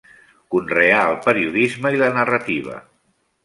Conreà 0.55 1.03
el 1.11 1.19
periodisme 1.27 1.95
i 1.99 2.03
la 2.05 2.11
narrativa. 2.19 2.83